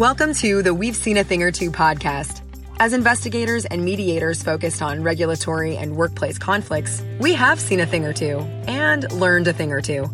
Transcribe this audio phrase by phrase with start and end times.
[0.00, 2.40] Welcome to the We've Seen a Thing or Two podcast.
[2.78, 8.06] As investigators and mediators focused on regulatory and workplace conflicts, we have seen a thing
[8.06, 10.08] or two and learned a thing or two.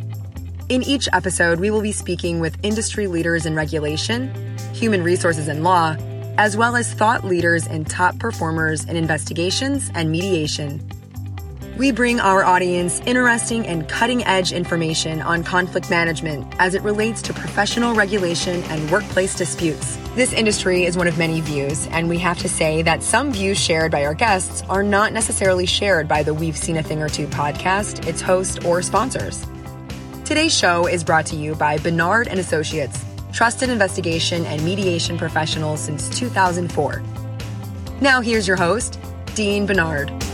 [0.68, 4.34] In each episode, we will be speaking with industry leaders in regulation,
[4.72, 5.94] human resources and law,
[6.36, 10.80] as well as thought leaders and top performers in investigations and mediation.
[11.76, 17.20] We bring our audience interesting and cutting edge information on conflict management as it relates
[17.22, 19.98] to professional regulation and workplace disputes.
[20.14, 23.58] This industry is one of many views, and we have to say that some views
[23.58, 27.10] shared by our guests are not necessarily shared by the We've Seen a Thing or
[27.10, 29.46] Two podcast, its host, or sponsors.
[30.24, 35.82] Today's show is brought to you by Bernard and Associates, trusted investigation and mediation professionals
[35.82, 37.02] since 2004.
[38.00, 38.98] Now here's your host,
[39.34, 40.25] Dean Bernard.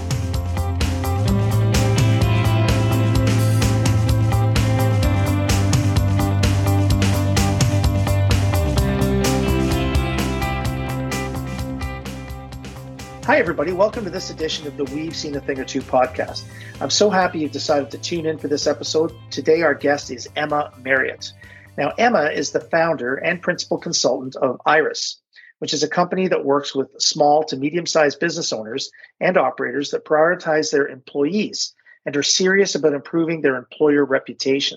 [13.33, 13.72] Hi, everybody.
[13.72, 16.44] Welcome to this edition of the We've Seen a Thing or Two podcast.
[16.83, 19.11] I'm so happy you've decided to tune in for this episode.
[19.30, 21.33] Today, our guest is Emma Marriott.
[21.78, 25.19] Now, Emma is the founder and principal consultant of Iris,
[25.60, 29.92] which is a company that works with small to medium sized business owners and operators
[29.92, 31.72] that prioritize their employees
[32.05, 34.77] and are serious about improving their employer reputation.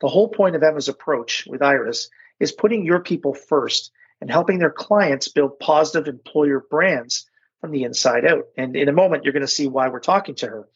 [0.00, 4.58] The whole point of Emma's approach with Iris is putting your people first and helping
[4.58, 7.27] their clients build positive employer brands
[7.60, 8.46] from the inside out.
[8.56, 10.68] And in a moment, you're going to see why we're talking to her.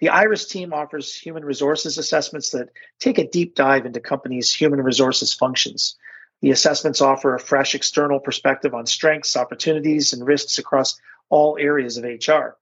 [0.00, 4.82] The IRIS team offers human resources assessments that take a deep dive into companies' human
[4.82, 5.96] resources functions.
[6.40, 11.96] The assessments offer a fresh external perspective on strengths, opportunities, and risks across all areas
[11.96, 12.56] of HR.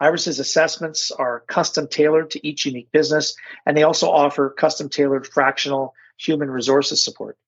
[0.00, 5.28] Iris's assessments are custom tailored to each unique business, and they also offer custom tailored
[5.28, 7.38] fractional human resources support.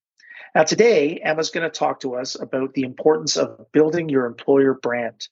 [0.55, 4.75] Now, today, Emma's going to talk to us about the importance of building your employer
[4.75, 5.27] brand.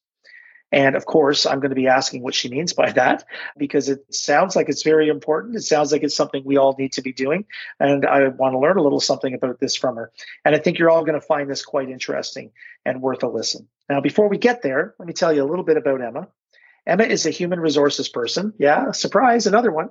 [0.72, 3.24] And of course, I'm going to be asking what she means by that
[3.58, 5.54] because it sounds like it's very important.
[5.56, 7.44] It sounds like it's something we all need to be doing.
[7.78, 10.10] And I want to learn a little something about this from her.
[10.44, 12.50] And I think you're all going to find this quite interesting
[12.86, 13.68] and worth a listen.
[13.88, 16.28] Now, before we get there, let me tell you a little bit about Emma.
[16.84, 18.52] Emma is a human resources person.
[18.58, 19.90] Yeah, surprise, another one.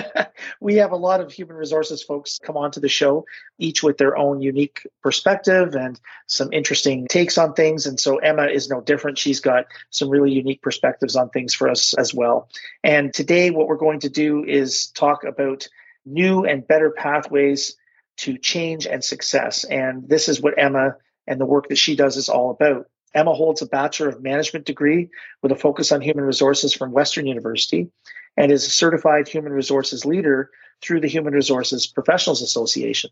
[0.60, 3.26] we have a lot of human resources folks come onto the show,
[3.58, 7.86] each with their own unique perspective and some interesting takes on things.
[7.86, 9.18] And so Emma is no different.
[9.18, 12.48] She's got some really unique perspectives on things for us as well.
[12.82, 15.68] And today, what we're going to do is talk about
[16.06, 17.76] new and better pathways
[18.18, 19.64] to change and success.
[19.64, 22.86] And this is what Emma and the work that she does is all about.
[23.14, 25.10] Emma holds a Bachelor of Management degree
[25.42, 27.90] with a focus on human resources from Western University
[28.36, 30.50] and is a certified human resources leader
[30.80, 33.10] through the Human Resources Professionals Association.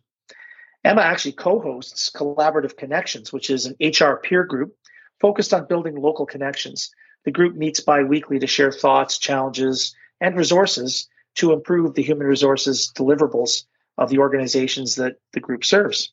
[0.83, 4.75] Emma actually co hosts Collaborative Connections, which is an HR peer group
[5.21, 6.91] focused on building local connections.
[7.25, 12.27] The group meets bi weekly to share thoughts, challenges, and resources to improve the human
[12.27, 13.65] resources deliverables
[13.99, 16.13] of the organizations that the group serves.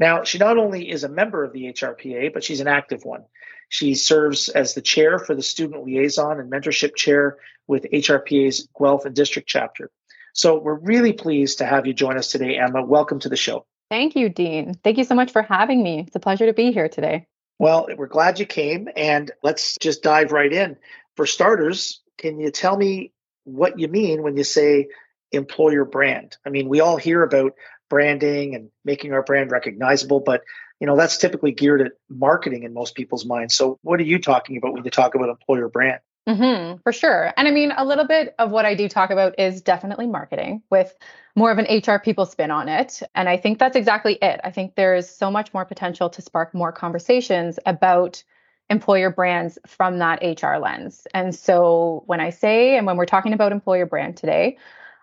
[0.00, 3.24] Now, she not only is a member of the HRPA, but she's an active one.
[3.68, 7.36] She serves as the chair for the student liaison and mentorship chair
[7.68, 9.90] with HRPA's Guelph and District chapter.
[10.32, 12.82] So we're really pleased to have you join us today, Emma.
[12.82, 13.66] Welcome to the show.
[13.90, 14.72] Thank you, Dean.
[14.82, 16.04] Thank you so much for having me.
[16.06, 17.26] It's a pleasure to be here today.
[17.58, 20.76] Well, we're glad you came, and let's just dive right in.
[21.16, 23.12] For starters, can you tell me
[23.44, 24.88] what you mean when you say
[25.30, 26.38] employer brand?
[26.46, 27.52] I mean, we all hear about
[27.90, 30.42] branding and making our brand recognizable but
[30.80, 33.54] you know that's typically geared at marketing in most people's minds.
[33.54, 36.00] So what are you talking about when you talk about employer brand?
[36.28, 37.32] Mm-hmm, for sure.
[37.36, 40.62] And i mean a little bit of what i do talk about is definitely marketing
[40.70, 40.94] with
[41.36, 43.02] more of an hr people spin on it.
[43.14, 44.40] And i think that's exactly it.
[44.42, 48.22] I think there's so much more potential to spark more conversations about
[48.68, 51.06] employer brands from that hr lens.
[51.12, 54.56] And so when i say and when we're talking about employer brand today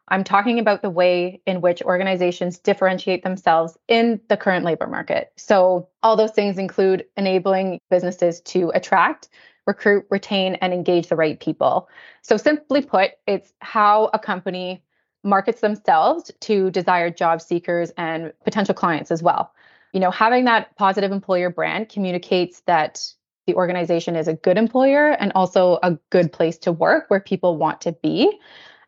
[0.09, 5.31] I'm talking about the way in which organizations differentiate themselves in the current labor market.
[5.35, 9.29] So, all those things include enabling businesses to attract,
[9.65, 11.89] recruit, retain, and engage the right people.
[12.21, 14.83] So, simply put, it's how a company
[15.23, 19.51] markets themselves to desired job seekers and potential clients as well.
[19.93, 23.03] You know, having that positive employer brand communicates that
[23.45, 27.57] the organization is a good employer and also a good place to work where people
[27.57, 28.39] want to be.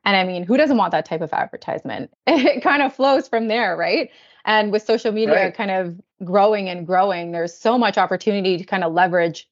[0.05, 2.11] And I mean, who doesn't want that type of advertisement?
[2.27, 4.09] It kind of flows from there, right?
[4.45, 5.53] And with social media right.
[5.53, 9.47] kind of growing and growing, there's so much opportunity to kind of leverage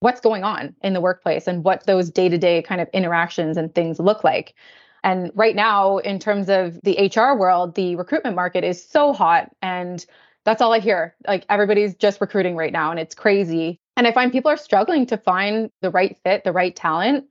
[0.00, 3.56] what's going on in the workplace and what those day to day kind of interactions
[3.56, 4.54] and things look like.
[5.02, 9.50] And right now, in terms of the HR world, the recruitment market is so hot
[9.62, 10.04] and
[10.46, 11.14] That's all I hear.
[11.26, 13.80] Like everybody's just recruiting right now and it's crazy.
[13.96, 17.24] And I find people are struggling to find the right fit, the right talent,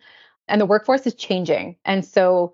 [0.48, 1.76] and the workforce is changing.
[1.86, 2.54] And so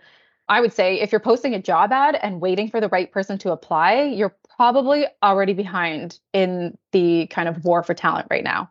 [0.49, 3.37] I would say if you're posting a job ad and waiting for the right person
[3.39, 8.69] to apply, you're probably already behind in the kind of war for talent right now.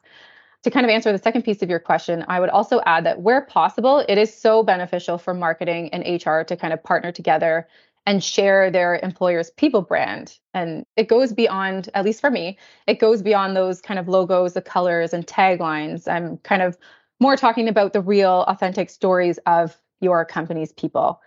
[0.64, 3.22] To kind of answer the second piece of your question, I would also add that
[3.22, 7.66] where possible, it is so beneficial for marketing and HR to kind of partner together
[8.06, 10.38] and share their employer's people brand.
[10.52, 14.52] And it goes beyond, at least for me, it goes beyond those kind of logos,
[14.52, 16.06] the colors, and taglines.
[16.06, 16.76] I'm kind of
[17.20, 21.20] more talking about the real, authentic stories of your company's people.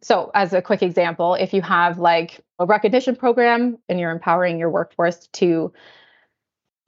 [0.00, 4.58] So, as a quick example, if you have like a recognition program and you're empowering
[4.58, 5.72] your workforce to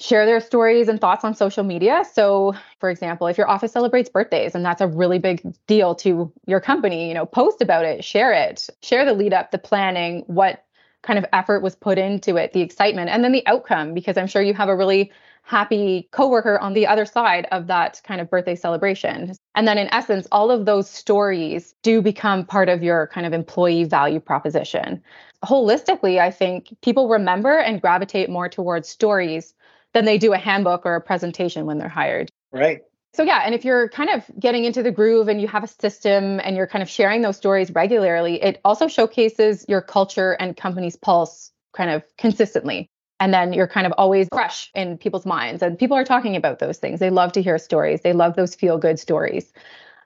[0.00, 2.04] share their stories and thoughts on social media.
[2.10, 6.32] So, for example, if your office celebrates birthdays and that's a really big deal to
[6.46, 10.24] your company, you know, post about it, share it, share the lead up, the planning,
[10.26, 10.64] what
[11.02, 14.26] kind of effort was put into it, the excitement, and then the outcome because I'm
[14.26, 15.12] sure you have a really
[15.50, 19.34] happy coworker on the other side of that kind of birthday celebration.
[19.56, 23.32] And then in essence, all of those stories do become part of your kind of
[23.32, 25.02] employee value proposition.
[25.44, 29.52] Holistically, I think people remember and gravitate more towards stories
[29.92, 32.30] than they do a handbook or a presentation when they're hired.
[32.52, 32.82] Right.
[33.12, 35.66] So yeah, and if you're kind of getting into the groove and you have a
[35.66, 40.56] system and you're kind of sharing those stories regularly, it also showcases your culture and
[40.56, 42.88] company's pulse kind of consistently.
[43.20, 46.58] And then you're kind of always fresh in people's minds and people are talking about
[46.58, 47.00] those things.
[47.00, 48.00] They love to hear stories.
[48.00, 49.52] They love those feel good stories.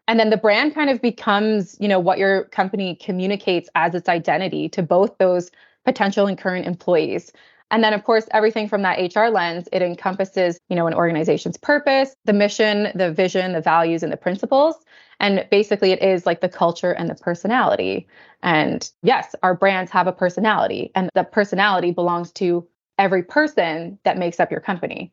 [0.06, 4.08] And then the brand kind of becomes, you know, what your company communicates as its
[4.08, 5.50] identity to both those
[5.84, 7.32] potential and current employees.
[7.70, 11.56] And then, of course, everything from that HR lens, it encompasses, you know, an organization's
[11.56, 14.76] purpose, the mission, the vision, the values, and the principles.
[15.18, 18.06] And basically, it is like the culture and the personality.
[18.42, 22.66] And yes, our brands have a personality, and the personality belongs to
[22.98, 25.12] every person that makes up your company.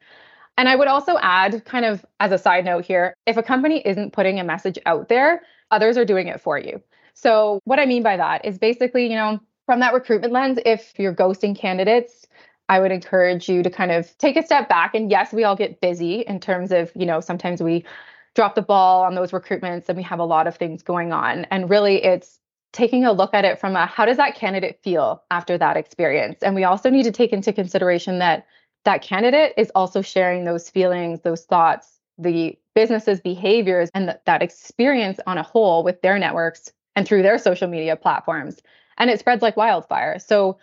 [0.58, 3.82] And I would also add, kind of as a side note here, if a company
[3.86, 5.42] isn't putting a message out there,
[5.72, 6.82] others are doing it for you.
[7.14, 10.94] So, what I mean by that is basically, you know, from that recruitment lens, if
[10.98, 12.28] you're ghosting candidates,
[12.70, 14.96] I would encourage you to kind of take a step back.
[14.96, 17.86] And yes, we all get busy in terms of, you know, sometimes we
[18.34, 21.46] drop the ball on those recruitments and we have a lot of things going on.
[21.52, 22.40] And really, it's
[22.74, 26.42] taking a look at it from a how does that candidate feel after that experience?
[26.42, 28.46] And we also need to take into consideration that
[28.86, 34.42] that candidate is also sharing those feelings, those thoughts, the business's behaviors, and th- that
[34.42, 38.62] experience on a whole with their networks and through their social media platforms.
[38.98, 40.20] And it spreads like wildfire.
[40.20, 40.58] So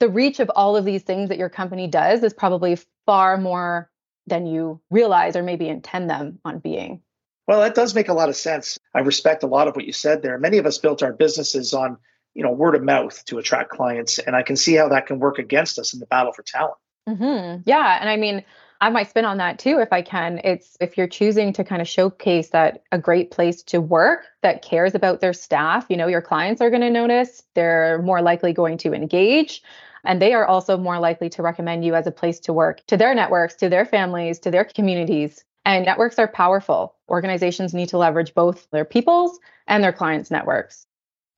[0.00, 3.90] the reach of all of these things that your company does is probably far more
[4.26, 7.00] than you realize or maybe intend them on being.
[7.46, 8.78] Well, that does make a lot of sense.
[8.94, 10.38] I respect a lot of what you said there.
[10.38, 11.98] Many of us built our businesses on,
[12.34, 15.18] you know, word of mouth to attract clients, and I can see how that can
[15.18, 16.78] work against us in the battle for talent.
[17.08, 17.62] Mm-hmm.
[17.66, 18.44] Yeah, and I mean,
[18.80, 20.40] I might spin on that too if I can.
[20.42, 24.62] It's if you're choosing to kind of showcase that a great place to work that
[24.62, 28.52] cares about their staff, you know, your clients are going to notice, they're more likely
[28.52, 29.62] going to engage.
[30.04, 32.96] And they are also more likely to recommend you as a place to work to
[32.96, 35.44] their networks, to their families, to their communities.
[35.64, 36.94] And networks are powerful.
[37.08, 40.86] Organizations need to leverage both their people's and their clients' networks.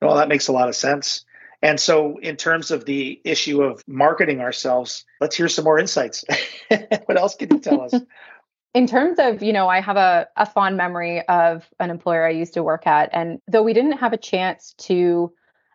[0.01, 1.25] Well, that makes a lot of sense.
[1.61, 6.23] And so, in terms of the issue of marketing ourselves, let's hear some more insights.
[6.67, 7.93] what else can you tell us?
[8.75, 12.31] in terms of, you know, I have a, a fond memory of an employer I
[12.31, 13.09] used to work at.
[13.11, 15.33] And though we didn't have a chance to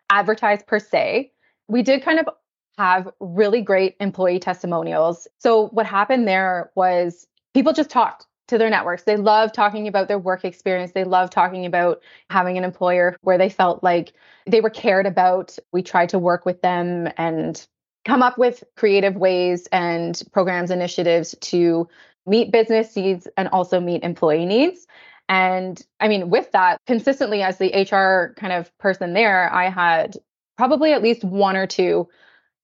[0.09, 1.33] advertise per se,
[1.67, 2.29] we did kind of
[2.77, 5.27] have really great employee testimonials.
[5.39, 9.03] So, what happened there was people just talked to their networks.
[9.03, 10.91] They love talking about their work experience.
[10.91, 14.13] They love talking about having an employer where they felt like
[14.45, 15.57] they were cared about.
[15.71, 17.65] We tried to work with them and
[18.05, 21.87] come up with creative ways and programs, initiatives to
[22.25, 24.87] meet business needs and also meet employee needs.
[25.29, 30.17] And I mean, with that, consistently as the HR kind of person there, I had
[30.57, 32.07] probably at least one or two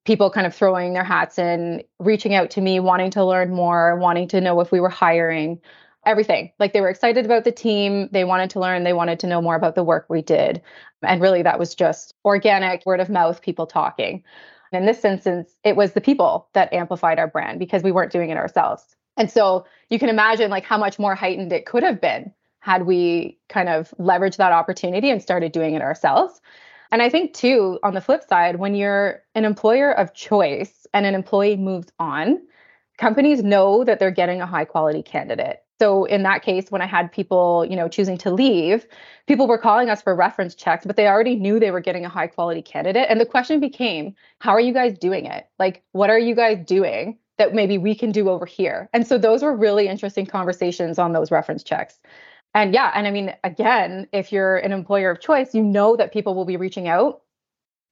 [0.09, 3.95] people kind of throwing their hats in, reaching out to me, wanting to learn more,
[3.97, 5.61] wanting to know if we were hiring,
[6.03, 6.51] everything.
[6.57, 9.39] Like they were excited about the team, they wanted to learn, they wanted to know
[9.39, 10.63] more about the work we did.
[11.03, 14.23] And really, that was just organic, word of mouth, people talking.
[14.71, 18.31] in this instance, it was the people that amplified our brand because we weren't doing
[18.31, 18.83] it ourselves.
[19.15, 22.87] And so you can imagine like how much more heightened it could have been had
[22.87, 26.41] we kind of leveraged that opportunity and started doing it ourselves.
[26.91, 31.05] And I think, too, on the flip side, when you're an employer of choice and
[31.05, 32.39] an employee moves on,
[32.97, 35.61] companies know that they're getting a high quality candidate.
[35.79, 38.85] So in that case, when I had people, you know, choosing to leave,
[39.27, 42.09] people were calling us for reference checks, but they already knew they were getting a
[42.09, 43.07] high quality candidate.
[43.09, 45.47] And the question became, how are you guys doing it?
[45.57, 48.89] Like, what are you guys doing that maybe we can do over here.
[48.93, 51.97] And so those were really interesting conversations on those reference checks.
[52.53, 56.11] And yeah, and I mean, again, if you're an employer of choice, you know that
[56.11, 57.21] people will be reaching out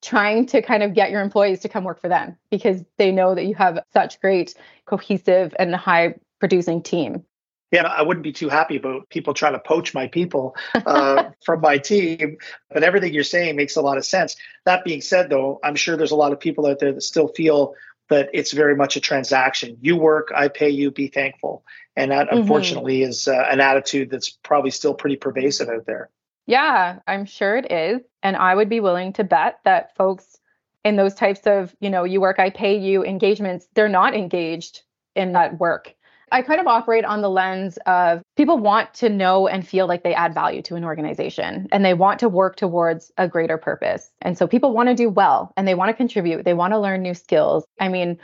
[0.03, 3.33] trying to kind of get your employees to come work for them because they know
[3.33, 4.53] that you have such great
[4.85, 7.23] cohesive and high producing team
[7.71, 11.61] yeah, I wouldn't be too happy about people trying to poach my people uh, from
[11.61, 12.37] my team.
[12.71, 14.35] But everything you're saying makes a lot of sense.
[14.65, 17.27] That being said, though, I'm sure there's a lot of people out there that still
[17.27, 17.73] feel
[18.09, 19.77] that it's very much a transaction.
[19.81, 21.65] You work, I pay you, be thankful.
[21.95, 22.37] And that, mm-hmm.
[22.37, 26.09] unfortunately, is uh, an attitude that's probably still pretty pervasive out there.
[26.45, 28.01] Yeah, I'm sure it is.
[28.23, 30.37] And I would be willing to bet that folks
[30.85, 34.83] in those types of, you know, you work, I pay you engagements, they're not engaged
[35.15, 35.93] in that work
[36.31, 40.03] I kind of operate on the lens of people want to know and feel like
[40.03, 44.11] they add value to an organization and they want to work towards a greater purpose.
[44.21, 46.79] And so people want to do well and they want to contribute, they want to
[46.79, 47.65] learn new skills.
[47.79, 48.17] I mean,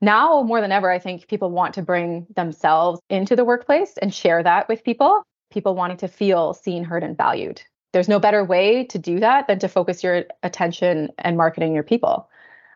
[0.00, 4.14] now more than ever, I think people want to bring themselves into the workplace and
[4.14, 5.22] share that with people.
[5.50, 7.60] People wanting to feel seen, heard, and valued.
[7.92, 11.82] There's no better way to do that than to focus your attention and marketing your
[11.82, 12.28] people.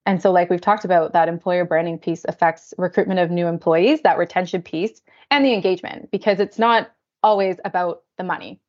[0.06, 4.02] And so, like we've talked about, that employer branding piece affects recruitment of new employees,
[4.02, 6.90] that retention piece, and the engagement, because it's not
[7.22, 8.60] always about the money.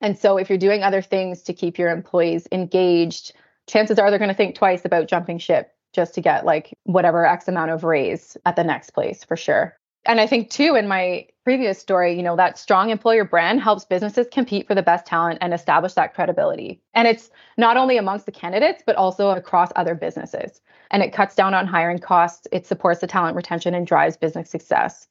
[0.00, 3.32] And so, if you're doing other things to keep your employees engaged,
[3.68, 7.26] chances are they're going to think twice about jumping ship just to get like whatever
[7.26, 9.76] X amount of raise at the next place for sure.
[10.06, 13.84] And I think too, in my previous story, you know, that strong employer brand helps
[13.84, 16.80] businesses compete for the best talent and establish that credibility.
[16.94, 20.60] And it's not only amongst the candidates, but also across other businesses.
[20.90, 24.50] And it cuts down on hiring costs, it supports the talent retention and drives business
[24.50, 25.08] success.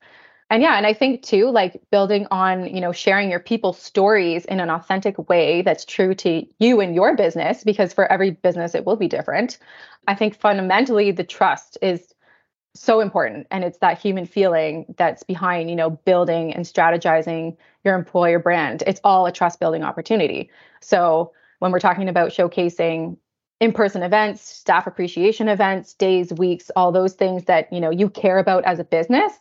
[0.51, 4.45] And yeah, and I think too, like building on, you know, sharing your people's stories
[4.45, 8.73] in an authentic way that's true to you and your business, because for every business
[8.73, 9.59] it will be different.
[10.07, 12.13] I think fundamentally the trust is
[12.75, 13.47] so important.
[13.51, 18.83] And it's that human feeling that's behind you know building and strategizing your employer brand.
[18.85, 20.49] It's all a trust building opportunity.
[20.81, 23.17] So when we're talking about showcasing
[23.59, 28.37] in-person events staff appreciation events days weeks all those things that you know you care
[28.37, 29.33] about as a business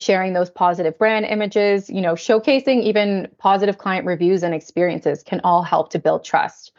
[0.00, 5.40] sharing those positive brand images you know showcasing even positive client reviews and experiences can
[5.44, 6.72] all help to build trust.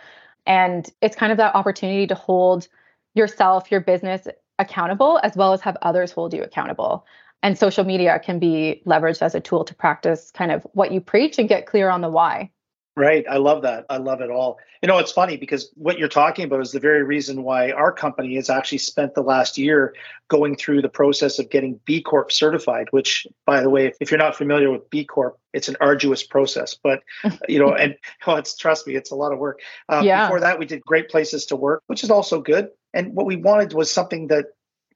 [0.47, 2.67] And it's kind of that opportunity to hold
[3.13, 4.27] yourself your business
[4.59, 7.05] accountable as well as have others hold you accountable.
[7.41, 11.01] And social media can be leveraged as a tool to practice kind of what you
[11.01, 12.51] preach and get clear on the why.
[12.95, 13.25] Right.
[13.29, 13.85] I love that.
[13.89, 14.59] I love it all.
[14.81, 17.93] You know, it's funny because what you're talking about is the very reason why our
[17.93, 19.95] company has actually spent the last year
[20.27, 24.17] going through the process of getting B Corp certified, which, by the way, if you're
[24.17, 26.75] not familiar with B Corp, it's an arduous process.
[26.81, 27.01] But,
[27.47, 27.95] you know, and
[28.27, 29.61] oh, it's trust me, it's a lot of work.
[29.87, 30.27] Uh, yeah.
[30.27, 32.69] Before that, we did Great Places to Work, which is also good.
[32.93, 34.47] And what we wanted was something that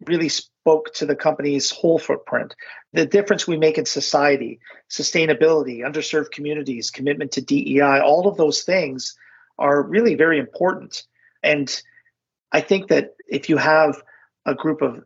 [0.07, 2.55] really spoke to the company's whole footprint,
[2.93, 8.63] the difference we make in society, sustainability, underserved communities, commitment to DEI, all of those
[8.63, 9.15] things
[9.57, 11.03] are really very important.
[11.41, 11.69] And
[12.51, 14.01] I think that if you have
[14.45, 15.03] a group of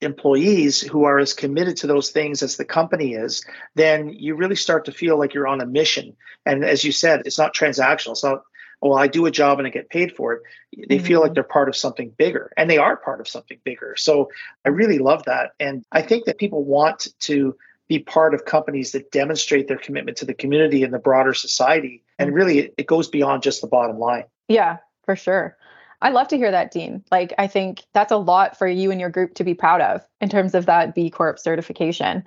[0.00, 4.56] employees who are as committed to those things as the company is, then you really
[4.56, 6.16] start to feel like you're on a mission.
[6.44, 8.12] And as you said, it's not transactional.
[8.12, 8.42] It's not
[8.80, 10.42] well, I do a job and I get paid for it.
[10.88, 11.06] They mm-hmm.
[11.06, 11.34] feel like mm-hmm.
[11.34, 13.94] they're part of something bigger and they are part of something bigger.
[13.96, 14.30] So
[14.64, 15.52] I really love that.
[15.58, 17.56] And I think that people want to
[17.88, 22.02] be part of companies that demonstrate their commitment to the community and the broader society.
[22.18, 22.36] And mm-hmm.
[22.36, 24.24] really, it goes beyond just the bottom line.
[24.48, 25.56] Yeah, for sure.
[26.02, 27.02] I love to hear that, Dean.
[27.10, 30.02] Like, I think that's a lot for you and your group to be proud of
[30.20, 32.24] in terms of that B Corp certification.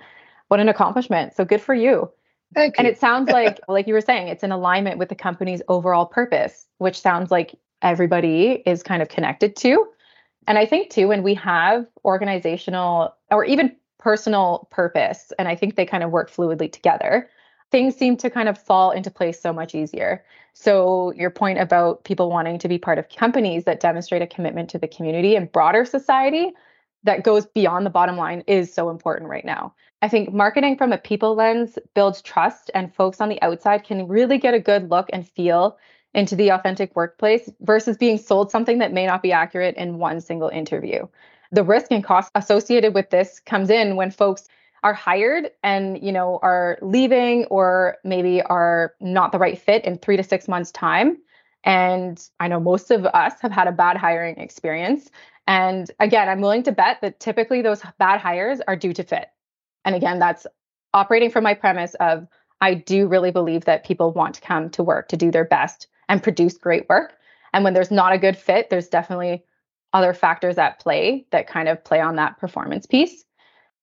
[0.48, 1.34] What an accomplishment.
[1.36, 2.10] So good for you.
[2.54, 2.78] Thank you.
[2.78, 6.06] And it sounds like, like you were saying, it's in alignment with the company's overall
[6.06, 9.86] purpose, which sounds like everybody is kind of connected to.
[10.46, 15.76] And I think too, when we have organizational or even personal purpose, and I think
[15.76, 17.28] they kind of work fluidly together,
[17.70, 20.24] things seem to kind of fall into place so much easier.
[20.54, 24.70] So, your point about people wanting to be part of companies that demonstrate a commitment
[24.70, 26.52] to the community and broader society
[27.04, 29.74] that goes beyond the bottom line is so important right now.
[30.00, 34.06] I think marketing from a people lens builds trust, and folks on the outside can
[34.06, 35.76] really get a good look and feel
[36.14, 40.20] into the authentic workplace versus being sold something that may not be accurate in one
[40.20, 41.06] single interview.
[41.50, 44.48] The risk and cost associated with this comes in when folks
[44.84, 49.98] are hired and you know are leaving or maybe are not the right fit in
[49.98, 51.18] 3 to 6 months time.
[51.64, 55.10] And I know most of us have had a bad hiring experience.
[55.48, 59.28] And again I'm willing to bet that typically those bad hires are due to fit
[59.84, 60.46] and again, that's
[60.94, 62.26] operating from my premise of
[62.60, 65.86] I do really believe that people want to come to work to do their best
[66.08, 67.14] and produce great work.
[67.52, 69.44] And when there's not a good fit, there's definitely
[69.92, 73.24] other factors at play that kind of play on that performance piece.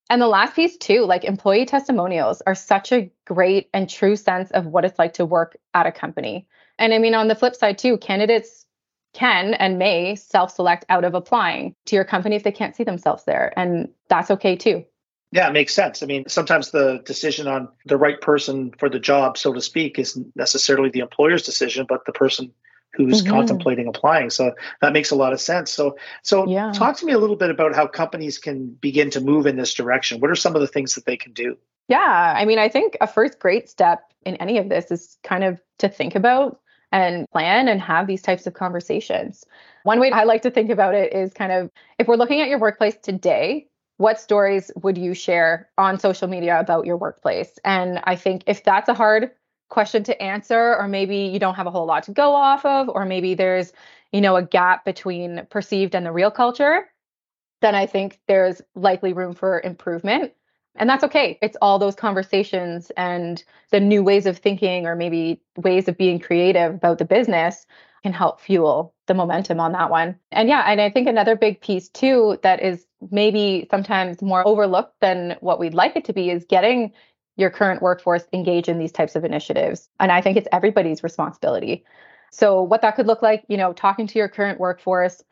[0.10, 4.52] And the last piece, too, like employee testimonials are such a great and true sense
[4.52, 6.48] of what it's like to work at a company.
[6.78, 8.66] And I mean, on the flip side, too, candidates
[9.14, 12.84] can and may self select out of applying to your company if they can't see
[12.84, 13.52] themselves there.
[13.58, 14.86] And that's okay, too.
[15.32, 16.02] Yeah, it makes sense.
[16.02, 20.00] I mean, sometimes the decision on the right person for the job, so to speak,
[20.00, 22.54] isn't necessarily the employer's decision, but the person
[22.96, 23.32] who's mm-hmm.
[23.32, 24.30] contemplating applying.
[24.30, 25.72] So that makes a lot of sense.
[25.72, 26.72] So so yeah.
[26.72, 29.74] talk to me a little bit about how companies can begin to move in this
[29.74, 30.22] direction.
[30.22, 31.58] What are some of the things that they can do?
[31.88, 35.44] Yeah, I mean, I think a first great step in any of this is kind
[35.44, 36.60] of to think about
[36.92, 39.44] and plan and have these types of conversations.
[39.84, 42.48] One way I like to think about it is kind of if we're looking at
[42.48, 43.68] your workplace today,
[43.98, 47.58] what stories would you share on social media about your workplace?
[47.64, 49.32] And I think if that's a hard
[49.70, 52.90] question to answer or maybe you don't have a whole lot to go off of
[52.90, 53.74] or maybe there's
[54.12, 56.88] you know a gap between perceived and the real culture
[57.62, 60.34] then i think there's likely room for improvement
[60.76, 65.42] and that's okay it's all those conversations and the new ways of thinking or maybe
[65.58, 67.66] ways of being creative about the business
[68.04, 71.60] can help fuel the momentum on that one and yeah and i think another big
[71.62, 76.30] piece too that is maybe sometimes more overlooked than what we'd like it to be
[76.30, 76.92] is getting
[77.38, 79.90] your current workforce engage in these types of initiatives.
[80.00, 81.84] And I think it's everybody's responsibility.
[82.32, 85.24] So, what that could look like, you know, talking to your current workforce,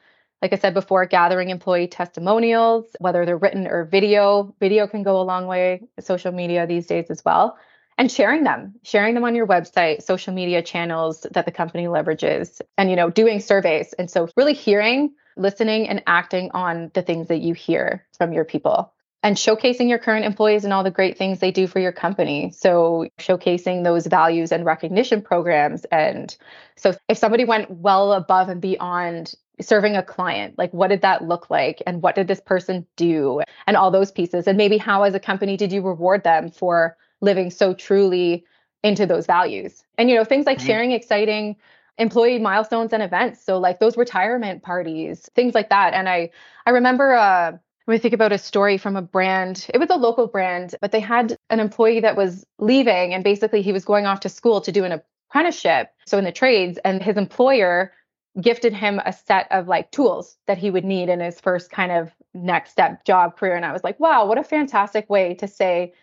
[0.43, 4.53] like I said before, gathering employee testimonials, whether they're written or video.
[4.59, 7.57] Video can go a long way, social media these days as well.
[7.97, 12.59] And sharing them, sharing them on your website, social media channels that the company leverages,
[12.77, 13.93] and you know, doing surveys.
[13.93, 18.43] And so really hearing, listening, and acting on the things that you hear from your
[18.43, 18.91] people
[19.23, 22.51] and showcasing your current employees and all the great things they do for your company.
[22.51, 25.85] So, showcasing those values and recognition programs.
[25.85, 26.35] And
[26.75, 31.24] so, if somebody went well above and beyond serving a client, like what did that
[31.24, 31.81] look like?
[31.86, 33.41] And what did this person do?
[33.67, 34.47] And all those pieces.
[34.47, 38.45] And maybe how, as a company, did you reward them for living so truly
[38.84, 39.84] into those values?
[39.97, 40.67] And, you know, things like mm-hmm.
[40.67, 41.56] sharing exciting
[41.99, 46.27] employee milestones and events so like those retirement parties things like that and i
[46.65, 47.51] i remember uh
[47.86, 50.91] when we think about a story from a brand, it was a local brand, but
[50.91, 54.62] they had an employee that was leaving and basically he was going off to school
[54.62, 55.89] to do an apprenticeship.
[56.06, 57.91] So in the trades, and his employer
[58.39, 61.91] gifted him a set of like tools that he would need in his first kind
[61.91, 63.56] of next step job career.
[63.56, 65.93] And I was like, wow, what a fantastic way to say,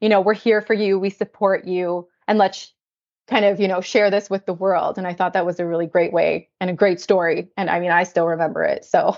[0.00, 2.72] you know, we're here for you, we support you, and let's
[3.26, 4.98] kind of, you know, share this with the world.
[4.98, 7.48] And I thought that was a really great way and a great story.
[7.56, 8.84] And I mean, I still remember it.
[8.84, 9.16] So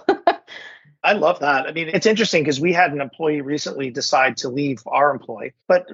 [1.02, 1.66] I love that.
[1.66, 5.54] I mean, it's interesting because we had an employee recently decide to leave our employee,
[5.66, 5.86] but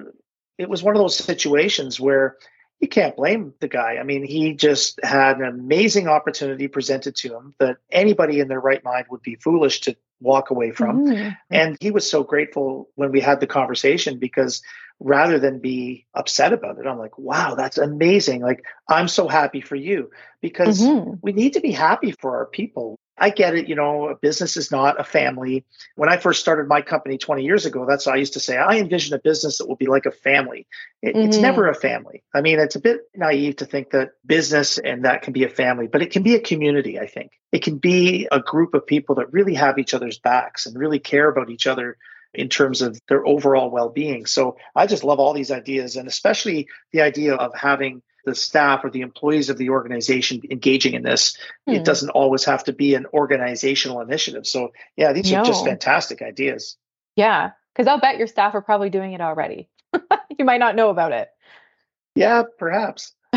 [0.57, 2.37] it was one of those situations where
[2.79, 3.97] you can't blame the guy.
[3.97, 8.59] I mean, he just had an amazing opportunity presented to him that anybody in their
[8.59, 11.05] right mind would be foolish to walk away from.
[11.05, 11.29] Mm-hmm.
[11.49, 14.61] And he was so grateful when we had the conversation because
[14.99, 18.41] rather than be upset about it, I'm like, wow, that's amazing.
[18.41, 20.11] Like, I'm so happy for you
[20.41, 21.15] because mm-hmm.
[21.21, 22.99] we need to be happy for our people.
[23.17, 23.67] I get it.
[23.67, 25.65] You know, a business is not a family.
[25.95, 28.57] When I first started my company 20 years ago, that's what I used to say.
[28.57, 30.67] I envision a business that will be like a family.
[31.01, 31.27] It, mm-hmm.
[31.27, 32.23] It's never a family.
[32.33, 35.49] I mean, it's a bit naive to think that business and that can be a
[35.49, 37.31] family, but it can be a community, I think.
[37.51, 40.99] It can be a group of people that really have each other's backs and really
[40.99, 41.97] care about each other
[42.33, 44.25] in terms of their overall well being.
[44.25, 48.83] So I just love all these ideas, and especially the idea of having the staff
[48.83, 51.37] or the employees of the organization engaging in this.
[51.65, 51.73] Hmm.
[51.73, 54.45] It doesn't always have to be an organizational initiative.
[54.45, 55.39] So, yeah, these no.
[55.39, 56.77] are just fantastic ideas.
[57.15, 59.69] Yeah, because I'll bet your staff are probably doing it already.
[60.37, 61.29] you might not know about it.
[62.15, 63.13] Yeah, perhaps.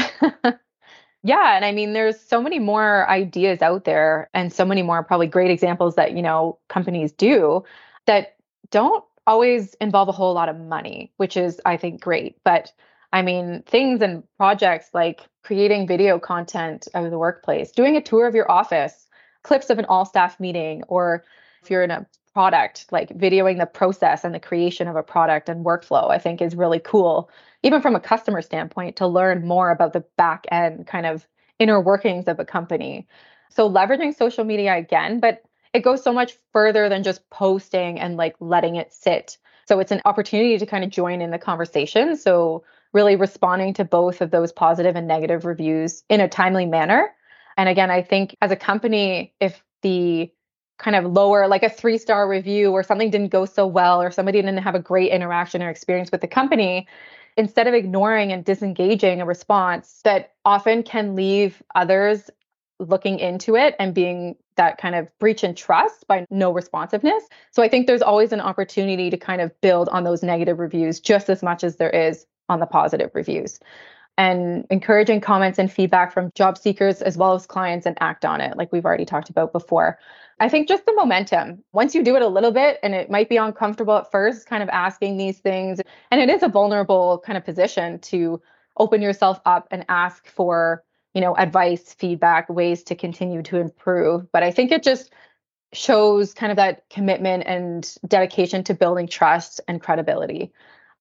[1.22, 5.04] yeah, and I mean there's so many more ideas out there and so many more
[5.04, 7.64] probably great examples that, you know, companies do
[8.06, 8.34] that
[8.70, 12.72] don't always involve a whole lot of money, which is I think great, but
[13.12, 18.26] I mean, things and projects like creating video content of the workplace, doing a tour
[18.26, 19.06] of your office,
[19.42, 21.24] clips of an all staff meeting, or
[21.62, 25.48] if you're in a product, like videoing the process and the creation of a product
[25.48, 27.30] and workflow, I think is really cool,
[27.62, 31.26] even from a customer standpoint, to learn more about the back end kind of
[31.58, 33.08] inner workings of a company.
[33.50, 35.42] So leveraging social media again, but
[35.74, 39.38] it goes so much further than just posting and like letting it sit.
[39.66, 42.16] So it's an opportunity to kind of join in the conversation.
[42.16, 47.14] So really responding to both of those positive and negative reviews in a timely manner.
[47.56, 50.30] And again, I think as a company, if the
[50.78, 54.10] kind of lower, like a three star review or something didn't go so well, or
[54.10, 56.88] somebody didn't have a great interaction or experience with the company,
[57.36, 62.30] instead of ignoring and disengaging a response that often can leave others
[62.78, 67.24] looking into it and being that kind of breach in trust by no responsiveness.
[67.50, 70.98] So I think there's always an opportunity to kind of build on those negative reviews
[70.98, 73.60] just as much as there is on the positive reviews.
[74.18, 78.42] And encouraging comments and feedback from job seekers as well as clients and act on
[78.42, 79.98] it, like we've already talked about before.
[80.40, 81.64] I think just the momentum.
[81.72, 84.62] Once you do it a little bit, and it might be uncomfortable at first, kind
[84.62, 88.42] of asking these things, and it is a vulnerable kind of position to
[88.76, 90.82] open yourself up and ask for
[91.14, 95.12] you know advice feedback ways to continue to improve but i think it just
[95.72, 100.52] shows kind of that commitment and dedication to building trust and credibility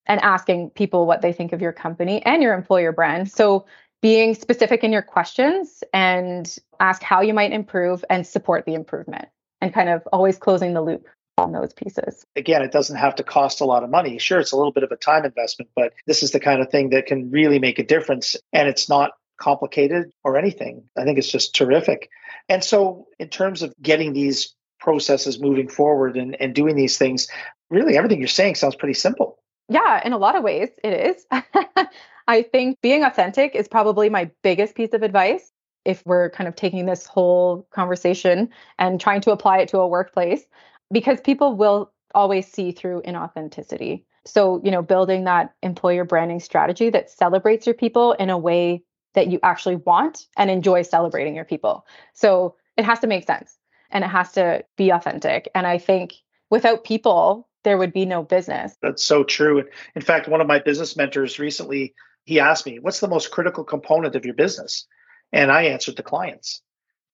[0.06, 3.66] and asking people what they think of your company and your employer brand so
[4.02, 9.26] being specific in your questions and ask how you might improve and support the improvement
[9.62, 11.08] and kind of always closing the loop
[11.38, 12.26] on those pieces.
[12.36, 14.18] Again, it doesn't have to cost a lot of money.
[14.20, 16.70] Sure, it's a little bit of a time investment, but this is the kind of
[16.70, 18.36] thing that can really make a difference.
[18.54, 20.84] And it's not complicated or anything.
[20.98, 22.10] I think it's just terrific.
[22.50, 27.28] And so, in terms of getting these processes moving forward and, and doing these things,
[27.70, 29.40] really everything you're saying sounds pretty simple.
[29.70, 31.26] Yeah, in a lot of ways, it is.
[32.28, 35.52] I think being authentic is probably my biggest piece of advice.
[35.86, 39.88] If we're kind of taking this whole conversation and trying to apply it to a
[39.88, 40.46] workplace,
[40.92, 44.04] because people will always see through inauthenticity.
[44.26, 48.84] So, you know, building that employer branding strategy that celebrates your people in a way
[49.14, 51.86] that you actually want and enjoy celebrating your people.
[52.14, 53.58] So, it has to make sense
[53.92, 55.50] and it has to be authentic.
[55.54, 56.14] And I think
[56.50, 58.76] without people, there would be no business.
[58.82, 59.64] That's so true.
[59.96, 61.94] In fact, one of my business mentors recently,
[62.26, 64.88] he asked me, "What's the most critical component of your business?"
[65.32, 66.62] And I answered the clients.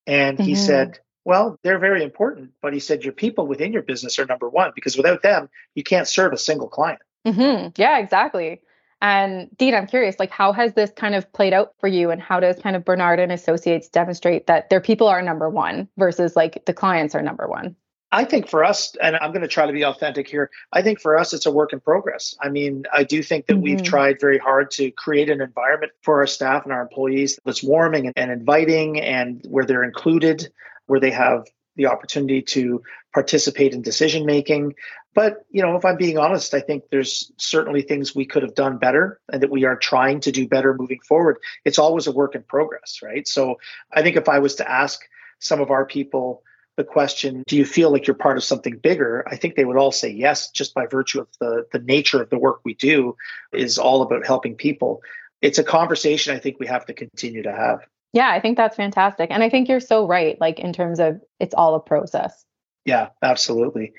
[0.07, 0.61] And he mm-hmm.
[0.61, 4.47] said, well, they're very important, but he said your people within your business are number
[4.47, 7.01] one because without them, you can't serve a single client.
[7.25, 7.69] Mm-hmm.
[7.75, 8.61] Yeah, exactly.
[9.01, 12.21] And Dean, I'm curious, like, how has this kind of played out for you, and
[12.21, 16.35] how does kind of Bernard and Associates demonstrate that their people are number one versus
[16.35, 17.75] like the clients are number one?
[18.15, 21.01] I think for us, and I'm going to try to be authentic here, I think
[21.01, 22.33] for us, it's a work in progress.
[22.41, 23.63] I mean, I do think that mm-hmm.
[23.63, 27.61] we've tried very hard to create an environment for our staff and our employees that's
[27.61, 30.47] warming and, and inviting and where they're included
[30.85, 32.81] where they have the opportunity to
[33.13, 34.75] participate in decision making.
[35.13, 38.55] But, you know, if I'm being honest, I think there's certainly things we could have
[38.55, 41.37] done better and that we are trying to do better moving forward.
[41.65, 43.27] It's always a work in progress, right?
[43.27, 43.55] So
[43.91, 45.01] I think if I was to ask
[45.39, 46.43] some of our people
[46.77, 49.25] the question, do you feel like you're part of something bigger?
[49.29, 52.29] I think they would all say yes, just by virtue of the, the nature of
[52.29, 53.15] the work we do
[53.53, 55.01] is all about helping people.
[55.41, 57.79] It's a conversation I think we have to continue to have.
[58.13, 59.29] Yeah, I think that's fantastic.
[59.31, 62.45] And I think you're so right, like in terms of it's all a process.
[62.85, 63.93] Yeah, absolutely.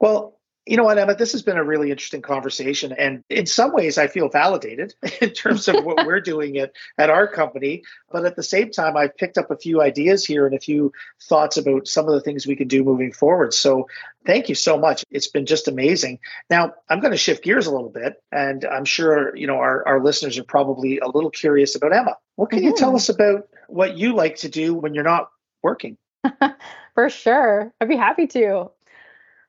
[0.00, 2.92] Well, you know what, Emma, this has been a really interesting conversation.
[2.92, 7.10] And in some ways, I feel validated in terms of what we're doing at, at
[7.10, 7.82] our company.
[8.10, 10.92] But at the same time, I've picked up a few ideas here and a few
[11.22, 13.54] thoughts about some of the things we can do moving forward.
[13.54, 13.88] So
[14.26, 15.04] thank you so much.
[15.10, 16.18] It's been just amazing.
[16.50, 18.22] Now, I'm going to shift gears a little bit.
[18.30, 22.16] And I'm sure, you know, our, our listeners are probably a little curious about Emma.
[22.36, 22.68] What can mm-hmm.
[22.68, 22.96] you tell mm-hmm.
[22.96, 25.30] us about what you like to do when you're not
[25.62, 25.96] working?
[26.94, 27.72] For sure.
[27.80, 28.70] I'd be happy to.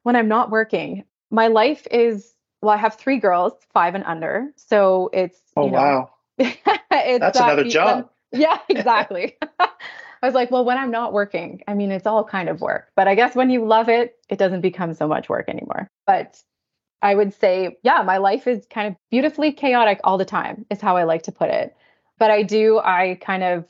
[0.03, 4.51] When I'm not working, my life is well, I have three girls, five and under.
[4.55, 6.59] So it's oh you know, wow, it's,
[7.19, 8.09] that's uh, another job.
[8.31, 9.37] yeah, exactly.
[9.59, 12.91] I was like, well, when I'm not working, I mean, it's all kind of work.
[12.95, 15.87] But I guess when you love it, it doesn't become so much work anymore.
[16.05, 16.39] But
[17.01, 20.79] I would say, yeah, my life is kind of beautifully chaotic all the time, is
[20.79, 21.75] how I like to put it.
[22.19, 23.65] But I do, I kind of,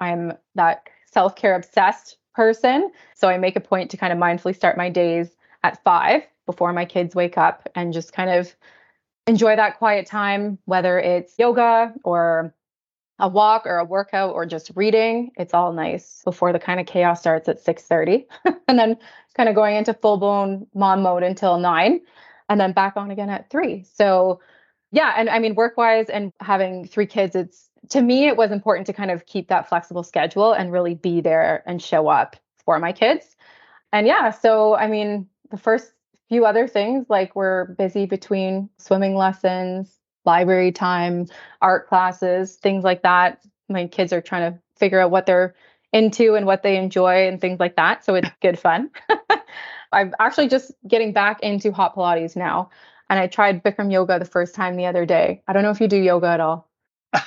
[0.00, 2.90] I'm that self care obsessed person.
[3.14, 5.28] So I make a point to kind of mindfully start my days
[5.62, 8.54] at five before my kids wake up and just kind of
[9.26, 12.54] enjoy that quiet time, whether it's yoga or
[13.18, 15.30] a walk or a workout or just reading.
[15.36, 18.26] It's all nice before the kind of chaos starts at 6:30
[18.68, 18.96] and then
[19.36, 22.00] kind of going into full-blown mom mode until 9
[22.48, 23.84] and then back on again at 3.
[23.84, 24.40] So
[24.90, 28.86] yeah, and I mean work-wise and having three kids it's to me it was important
[28.88, 32.78] to kind of keep that flexible schedule and really be there and show up for
[32.78, 33.36] my kids.
[33.92, 35.92] And yeah, so I mean the first
[36.28, 41.26] few other things like we're busy between swimming lessons, library time,
[41.60, 43.40] art classes, things like that.
[43.68, 45.54] My kids are trying to figure out what they're
[45.92, 48.04] into and what they enjoy and things like that.
[48.04, 48.90] So it's good fun.
[49.92, 52.70] I'm actually just getting back into hot Pilates now.
[53.10, 55.42] And I tried Bikram yoga the first time the other day.
[55.46, 56.70] I don't know if you do yoga at all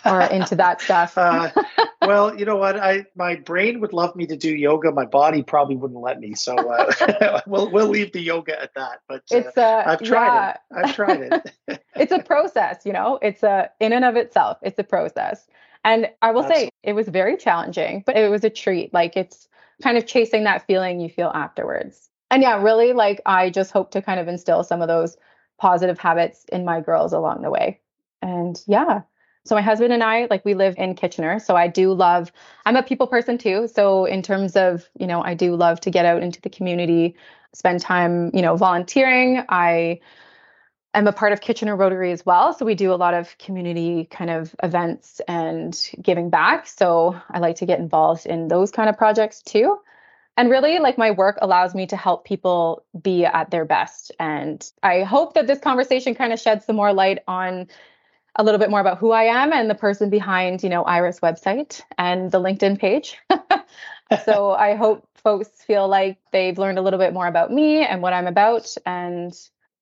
[0.04, 1.16] or into that stuff.
[1.16, 1.52] uh,
[2.08, 2.78] well, you know what?
[2.78, 4.92] I my brain would love me to do yoga.
[4.92, 6.34] My body probably wouldn't let me.
[6.34, 9.02] So uh, we'll we'll leave the yoga at that.
[9.08, 10.50] But uh, it's uh, I've tried yeah.
[10.50, 10.58] it.
[10.76, 11.22] I've tried
[11.68, 11.84] it.
[11.96, 13.20] it's a process, you know.
[13.22, 14.58] It's a in and of itself.
[14.62, 15.48] It's a process.
[15.84, 16.66] And I will Absolutely.
[16.66, 18.94] say it was very challenging, but it was a treat.
[18.94, 19.48] Like it's
[19.84, 22.10] kind of chasing that feeling you feel afterwards.
[22.32, 25.16] And yeah, really like I just hope to kind of instill some of those
[25.60, 27.80] positive habits in my girls along the way.
[28.22, 29.02] And yeah.
[29.46, 32.32] So my husband and I like we live in Kitchener, so I do love
[32.66, 33.68] I'm a people person too.
[33.68, 37.16] So in terms of, you know, I do love to get out into the community,
[37.54, 39.44] spend time, you know, volunteering.
[39.48, 40.00] I
[40.96, 42.54] am a part of Kitchener Rotary as well.
[42.54, 46.68] So we do a lot of community kind of events and giving back.
[46.68, 49.78] So I like to get involved in those kind of projects too.
[50.38, 54.12] And really, like my work allows me to help people be at their best.
[54.20, 57.68] And I hope that this conversation kind of sheds some more light on
[58.36, 61.20] a little bit more about who I am and the person behind, you know, Iris
[61.22, 63.18] website and the LinkedIn page.
[64.26, 68.02] so I hope folks feel like they've learned a little bit more about me and
[68.02, 68.76] what I'm about.
[68.86, 69.34] And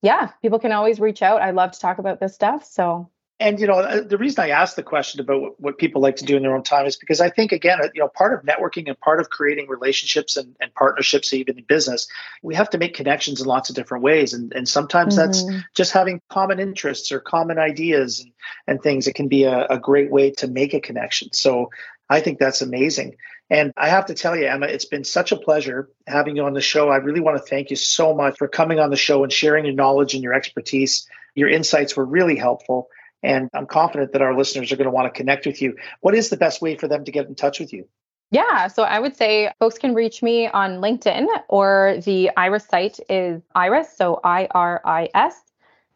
[0.02, 1.42] yeah, people can always reach out.
[1.42, 2.66] I love to talk about this stuff.
[2.66, 3.10] So
[3.44, 6.16] and you know uh, the reason i asked the question about what, what, people like
[6.16, 8.34] to do in their own time is because i think again uh, you know part
[8.34, 12.08] of networking and part of creating relationships and, and partnerships even in business
[12.42, 15.26] we have to make connections in lots of different ways and, and sometimes mm-hmm.
[15.26, 18.32] that's just having common interests or common ideas and,
[18.68, 21.70] and things it can be a, a great way to make a connection so
[22.10, 23.16] i think that's amazing
[23.50, 26.54] and I have to tell you, Emma, it's been such a pleasure having you on
[26.54, 26.90] the show.
[26.90, 29.66] I really want to thank you so much for coming on the show and sharing
[29.66, 31.08] your knowledge and your expertise.
[31.36, 32.90] Your insights were really helpful.
[33.24, 35.78] And I'm confident that our listeners are going to want to connect with you.
[36.02, 37.88] What is the best way for them to get in touch with you?
[38.32, 43.00] Yeah, so I would say folks can reach me on LinkedIn or the Iris site
[43.08, 45.40] is iris, so I R I S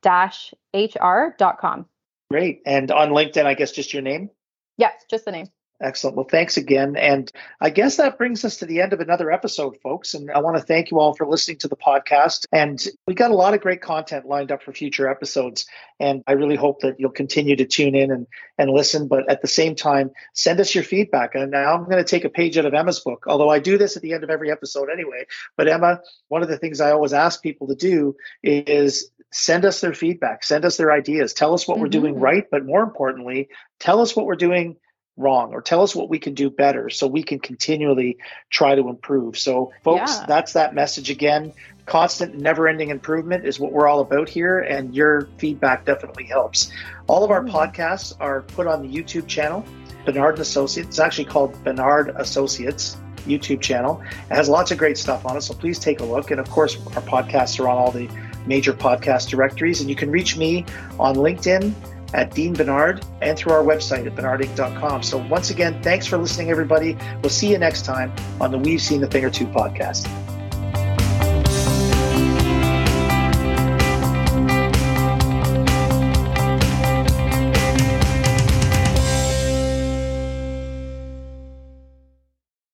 [0.03, 1.87] dash HR.com.
[2.29, 2.61] Great.
[2.65, 4.29] And on LinkedIn, I guess just your name?
[4.77, 5.47] Yes, just the name.
[5.79, 6.15] Excellent.
[6.15, 6.95] Well, thanks again.
[6.95, 10.15] And I guess that brings us to the end of another episode, folks.
[10.15, 12.45] And I want to thank you all for listening to the podcast.
[12.51, 15.67] And we got a lot of great content lined up for future episodes.
[15.99, 18.25] And I really hope that you'll continue to tune in and,
[18.57, 19.07] and listen.
[19.07, 21.35] But at the same time, send us your feedback.
[21.35, 23.77] And now I'm going to take a page out of Emma's book, although I do
[23.77, 25.27] this at the end of every episode anyway.
[25.57, 29.81] But Emma, one of the things I always ask people to do is send us
[29.81, 31.83] their feedback, send us their ideas, tell us what mm-hmm.
[31.83, 32.23] we're doing mm-hmm.
[32.23, 32.45] right.
[32.49, 34.77] But more importantly, tell us what we're doing
[35.17, 38.17] wrong or tell us what we can do better so we can continually
[38.49, 39.37] try to improve.
[39.37, 40.25] So, folks, yeah.
[40.27, 41.53] that's that message again.
[41.85, 46.71] Constant, never ending improvement is what we're all about here, and your feedback definitely helps.
[47.07, 47.49] All of our mm.
[47.49, 49.65] podcasts are put on the YouTube channel,
[50.05, 50.89] Bernard and Associates.
[50.89, 52.97] It's actually called Bernard Associates.
[53.25, 54.01] YouTube channel.
[54.31, 56.31] It has lots of great stuff on it, so please take a look.
[56.31, 58.09] And of course, our podcasts are on all the
[58.45, 60.63] major podcast directories, and you can reach me
[60.97, 61.73] on LinkedIn
[62.13, 65.03] at Dean Bernard and through our website at bernardinc.com.
[65.03, 66.97] So, once again, thanks for listening, everybody.
[67.21, 70.07] We'll see you next time on the We've Seen the Thing or Two podcast.